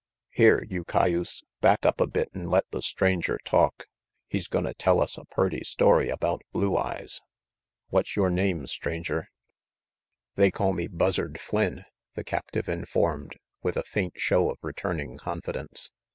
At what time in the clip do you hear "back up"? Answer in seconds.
1.59-2.01